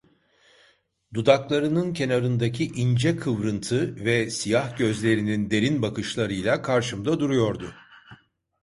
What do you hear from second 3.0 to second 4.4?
kıvrıntı ve